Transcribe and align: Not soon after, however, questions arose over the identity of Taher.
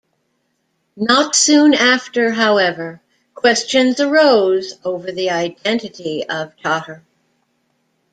Not 0.97 1.35
soon 1.35 1.75
after, 1.75 2.31
however, 2.31 3.01
questions 3.35 3.99
arose 3.99 4.79
over 4.83 5.11
the 5.11 5.29
identity 5.29 6.27
of 6.27 6.55
Taher. 6.57 7.01